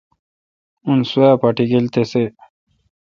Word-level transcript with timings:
اوں 0.85 0.99
سوا 1.11 1.29
پاٹکیل 1.41 1.85
تسی۔ 1.93 2.23